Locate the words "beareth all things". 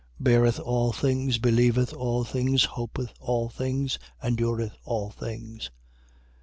0.19-1.37